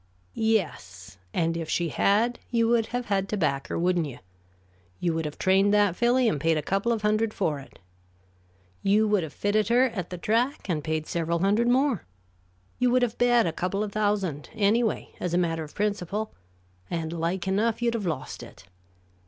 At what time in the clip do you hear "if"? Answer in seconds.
1.55-1.69